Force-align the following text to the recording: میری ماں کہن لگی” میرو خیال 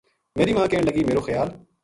میری 0.37 0.53
ماں 0.55 0.67
کہن 0.71 0.83
لگی” 0.87 1.01
میرو 1.07 1.21
خیال 1.27 1.49